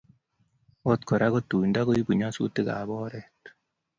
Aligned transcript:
Agot 0.81 1.01
Kora 1.07 1.25
ko 1.33 1.39
tuindo 1.49 1.79
koibu 1.87 2.11
nyasutikab 2.19 2.89
oret 3.01 3.41